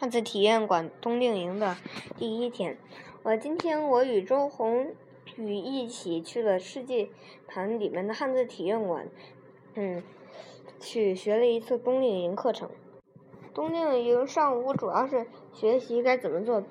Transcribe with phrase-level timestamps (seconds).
[0.00, 1.76] 汉字体验馆冬令营的
[2.16, 2.78] 第一天，
[3.22, 4.94] 我今天我与周红
[5.36, 7.10] 宇一起去了世界
[7.46, 9.06] 坛里面的汉字体验馆，
[9.74, 10.02] 嗯，
[10.80, 12.70] 去学了一次冬令营课程。
[13.52, 16.64] 冬令营上午主要是学习该怎么做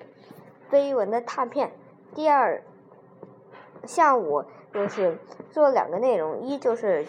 [0.71, 1.71] 碑文的拓片，
[2.15, 2.63] 第二
[3.85, 4.43] 下午
[4.73, 5.19] 就是
[5.51, 7.05] 做两个内容，一就是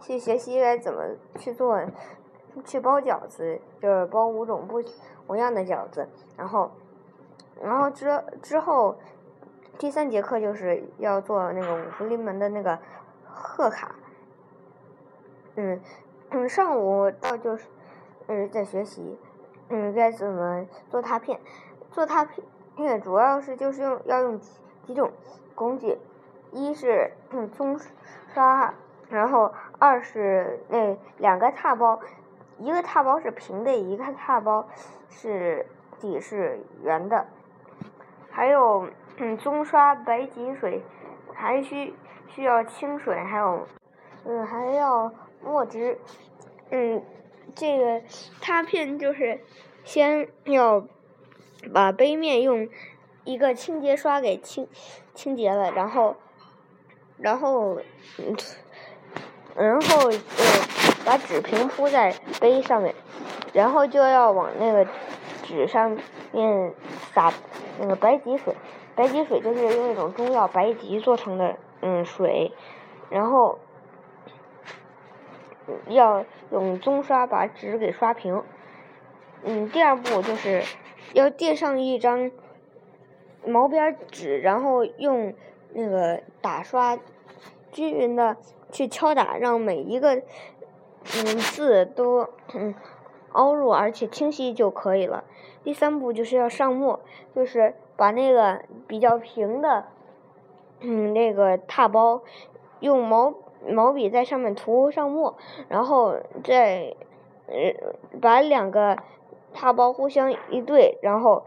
[0.00, 1.78] 去学习该怎么去做。
[2.64, 4.82] 去包饺子，就是包五种不
[5.26, 6.70] 同样的饺子，然后，
[7.62, 8.96] 然后之之后，
[9.78, 12.78] 第三节课就是要做那个五福临门的那个
[13.24, 13.94] 贺卡。
[15.56, 15.80] 嗯
[16.30, 17.66] 嗯，上午到就是
[18.26, 19.18] 嗯在学习，
[19.68, 21.40] 嗯该怎么做拓片，
[21.90, 22.26] 做拓
[22.76, 24.40] 片主要是就是用要用
[24.84, 25.10] 几种
[25.54, 25.98] 工具，
[26.52, 27.12] 一是
[27.52, 27.78] 棕
[28.32, 28.74] 刷，
[29.08, 32.00] 然后二是那两个拓包。
[32.62, 34.68] 一个踏包是平的，一个踏包
[35.10, 35.66] 是
[36.00, 37.26] 底是圆的。
[38.30, 40.80] 还有，嗯，棕刷、白吉水，
[41.34, 41.92] 还需
[42.28, 43.66] 需要清水，还有，
[44.24, 45.98] 嗯，还要墨汁。
[46.70, 47.02] 嗯，
[47.52, 48.00] 这个
[48.40, 49.40] 拓片就是
[49.82, 50.86] 先要
[51.74, 52.68] 把杯面用
[53.24, 54.68] 一个清洁刷给清
[55.14, 56.16] 清洁了，然后，
[57.18, 57.80] 然后，
[58.18, 58.36] 嗯，
[59.56, 60.81] 然后呃。
[61.04, 62.94] 把纸平铺在杯上面，
[63.52, 64.86] 然后就要往那个
[65.42, 65.98] 纸上
[66.32, 66.72] 面
[67.12, 67.32] 撒
[67.80, 68.54] 那个白吉水。
[68.94, 72.52] 白吉水就是用一种中药白吉做成的嗯水，
[73.10, 73.58] 然后
[75.88, 78.42] 要用棕刷把纸给刷平。
[79.42, 80.62] 嗯，第二步就是
[81.14, 82.30] 要垫上一张
[83.44, 85.34] 毛边纸，然后用
[85.72, 86.96] 那个打刷
[87.72, 88.36] 均匀的
[88.70, 90.22] 去敲打，让每一个。
[91.04, 92.74] 嗯，字都嗯
[93.32, 95.24] 凹入而且清晰就可以了。
[95.64, 97.00] 第三步就是要上墨，
[97.34, 99.86] 就是把那个比较平的
[100.80, 102.22] 嗯那个拓包
[102.80, 103.34] 用毛
[103.68, 105.36] 毛笔在上面涂上墨，
[105.68, 106.94] 然后再
[107.46, 108.96] 呃把两个
[109.54, 111.44] 拓包互相一对，然后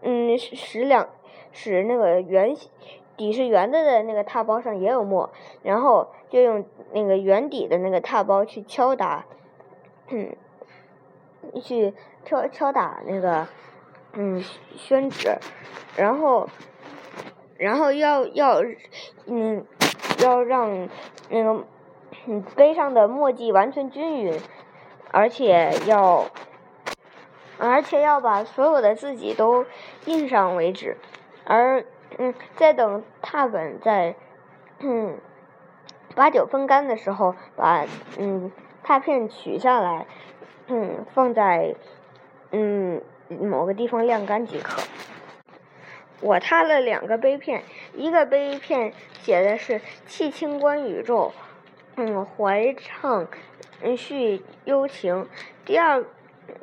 [0.00, 1.08] 嗯使两
[1.52, 2.70] 使那个圆形。
[3.16, 5.30] 底是圆的的那个踏包上也有墨，
[5.62, 9.26] 然后就用那个圆底的那个踏包去敲打，
[10.08, 10.34] 嗯，
[11.62, 11.92] 去
[12.24, 13.46] 敲敲打那个
[14.14, 14.42] 嗯
[14.76, 15.36] 宣纸，
[15.96, 16.48] 然后
[17.58, 18.62] 然后要要
[19.26, 19.64] 嗯
[20.22, 20.88] 要让
[21.28, 21.64] 那个
[22.26, 24.40] 嗯杯上的墨迹完全均匀，
[25.10, 26.24] 而且要
[27.58, 29.66] 而且要把所有的字迹都
[30.06, 30.96] 印上为止，
[31.44, 31.84] 而。
[32.18, 34.14] 嗯，再等拓本在
[34.80, 35.18] 嗯
[36.14, 37.86] 八九分干的时候，把
[38.18, 38.50] 嗯
[38.82, 40.06] 拓片取下来，
[40.66, 41.74] 嗯放在
[42.50, 44.82] 嗯某个地方晾干即可。
[46.20, 47.62] 我拓了两个杯片，
[47.94, 48.92] 一个杯片
[49.22, 51.32] 写的是“气清观宇宙”，
[51.96, 53.26] 嗯怀畅
[53.96, 55.26] 叙幽情。
[55.64, 56.04] 第二，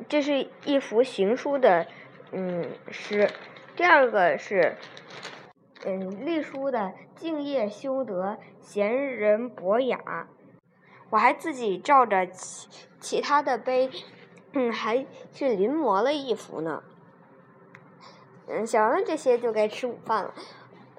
[0.07, 1.87] 这是一幅行书的
[2.31, 3.29] 嗯诗。
[3.75, 4.75] 第二个是。
[5.85, 10.27] 嗯，隶书的敬业修德，贤人博雅。
[11.09, 12.67] 我还自己照着其
[12.99, 13.89] 其他的碑，
[14.51, 16.83] 嗯，还去临摹了一幅呢。
[18.47, 20.33] 嗯，想完这些就该吃午饭了。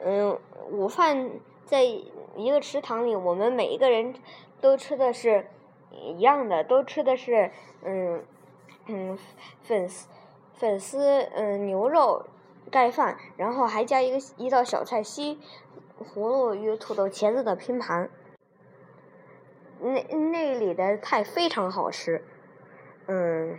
[0.03, 0.39] 嗯，
[0.71, 1.31] 午饭
[1.67, 4.15] 在一个池塘里，我们每一个人
[4.63, 5.47] 都吃的是
[5.91, 7.53] 一样的，都吃的是
[7.85, 8.25] 嗯
[8.87, 9.19] 嗯
[9.63, 10.09] 粉丝
[10.55, 12.25] 粉丝嗯牛肉。
[12.71, 15.41] 盖饭，然后还加一个一道小菜西
[15.99, 18.09] 葫芦与土豆茄子的拼盘。
[19.81, 22.23] 那那里的菜非常好吃。
[23.07, 23.59] 嗯，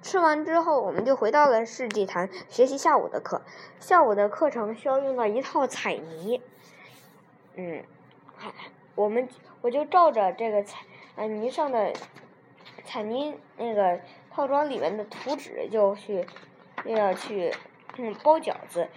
[0.00, 3.42] 吃完之后，我们就回到了世纪坛学习下午的课。
[3.78, 6.40] 下午的课程需要用到一套彩泥。
[7.56, 7.84] 嗯，
[8.94, 9.28] 我们
[9.60, 11.92] 我就照着这个彩泥上的
[12.84, 16.26] 彩泥那个套装里面的图纸就去
[16.86, 17.52] 要去。
[17.96, 18.88] 嗯，包饺子，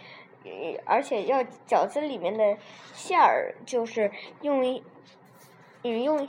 [0.44, 2.58] 嗯而且要饺子里面的
[2.94, 4.12] 馅儿就是
[4.42, 4.84] 用一，
[5.84, 6.28] 嗯，用，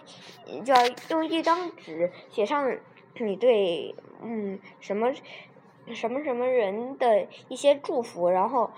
[0.65, 2.77] 就要用一张纸写上
[3.15, 5.13] 你对嗯什么
[5.95, 8.71] 什么什么人的一些祝福，然后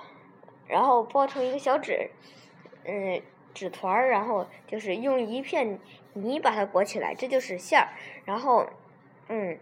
[0.69, 2.10] 然后包成一个小纸，
[2.84, 3.20] 嗯，
[3.52, 5.81] 纸团儿，然后就是用一片
[6.12, 7.88] 泥把它裹起来，这就是馅儿，
[8.25, 8.69] 然后
[9.28, 9.58] 嗯，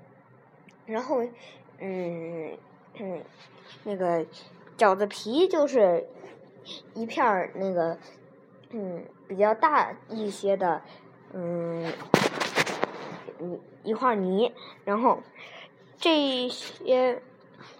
[0.84, 1.24] 然后
[1.78, 2.58] 嗯。
[3.00, 3.22] 嗯，
[3.84, 4.24] 那个
[4.76, 6.06] 饺子皮就是
[6.94, 7.98] 一片儿那个
[8.70, 10.82] 嗯比较大一些的
[11.32, 11.92] 嗯
[13.40, 14.52] 一一块泥，
[14.84, 15.22] 然后
[15.96, 17.22] 这些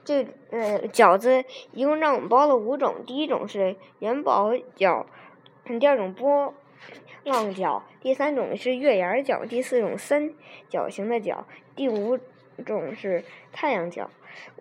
[0.04, 5.06] 这呃饺子一共让我们包了五种，第一种是元宝饺，
[5.78, 6.54] 第二种波
[7.24, 10.32] 浪饺，第三种是月牙饺，第四种三
[10.68, 11.44] 角形的饺，
[11.76, 12.18] 第五
[12.64, 14.06] 种是太阳饺。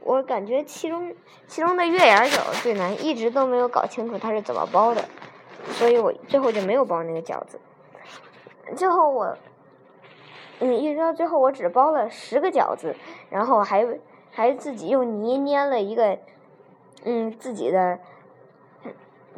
[0.02, 1.16] 我感觉其中
[1.48, 5.04] 其中的月牙饺最难，一直都没有搞清楚它是怎么包的，
[5.72, 7.60] 所以我最后就没有包那个饺子。
[8.76, 9.38] 最后我。
[10.60, 12.96] 嗯，一直到最后，我只包了十个饺子，
[13.30, 13.86] 然后还
[14.32, 16.18] 还自己用泥捏了一个，
[17.04, 18.00] 嗯，自己的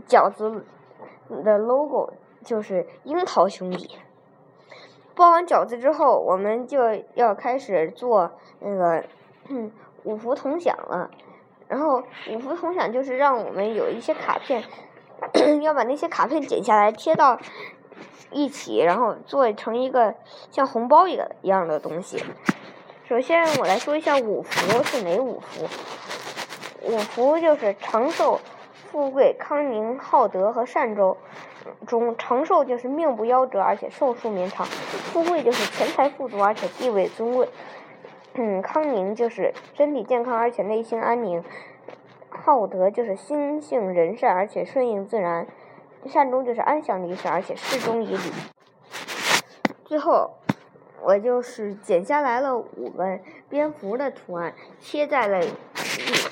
[0.07, 0.63] 饺子
[1.43, 2.13] 的 logo，
[2.45, 3.99] 就是樱桃兄弟。
[5.19, 6.79] 包完饺子之后，我们就
[7.13, 9.03] 要开始做那个
[10.03, 11.11] 五福同享了。
[11.67, 12.01] 然后
[12.31, 14.63] 五福同享就是让我们有一些卡片，
[15.61, 17.37] 要把那些卡片剪下来贴到。
[18.31, 20.13] 一起，然后做成一个
[20.51, 22.23] 像红包一个一样的东西。
[23.07, 25.67] 首先，我来说一下五福是哪五福。
[26.83, 28.39] 五福就是长寿、
[28.91, 31.17] 富贵、康宁、浩德和善周
[31.85, 34.65] 中，长寿就是命不夭折，而且寿数绵长；
[35.11, 37.47] 富贵就是钱财富足，而且地位尊贵；
[38.35, 41.41] 嗯，康宁就是身体健康，而且内心安宁；
[42.29, 45.47] 好德就是心性仁善，而且顺应自然。
[46.05, 48.31] 善终就是安详离世，而且适中以礼。
[49.83, 50.31] 最后，
[51.01, 53.19] 我就是剪下来了五个
[53.49, 55.41] 蝙蝠的图案，贴在了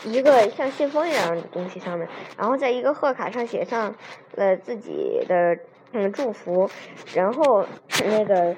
[0.05, 2.07] 一个像信封一样的东西上面，
[2.37, 3.95] 然后在一个贺卡上写上
[4.35, 5.57] 了自己的
[5.91, 6.69] 嗯祝福，
[7.13, 7.65] 然后
[8.05, 8.55] 那个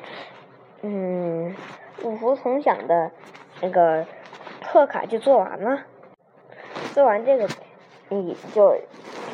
[0.81, 1.55] 嗯
[2.03, 3.11] 五福同享的
[3.61, 4.05] 那个
[4.65, 5.83] 贺卡就做完了。
[6.93, 7.47] 做完这个，
[8.09, 8.75] 你就。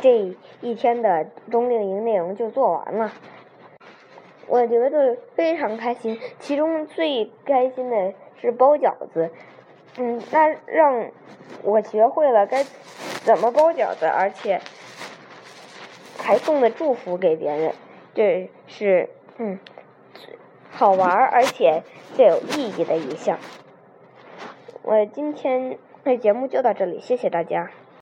[0.02, 3.12] 这一天的冬令营内容就做完了，
[4.46, 6.20] 我觉得非常开心。
[6.38, 9.32] 其中最开心的是包饺子，
[9.98, 11.10] 嗯，那让
[11.64, 12.66] 我学会了该
[13.24, 14.62] 怎么包饺子，而且
[16.18, 17.74] 还送了祝福给别人，
[18.14, 19.60] 这是嗯
[20.72, 21.84] 好玩而且
[22.16, 23.40] 最有意义的一项。
[24.82, 27.72] 我今天的节目就到这里，谢谢大家。